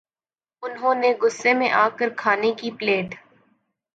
[0.63, 3.15] انھوں نے غصے میں آ کر کھانے کی پلیٹ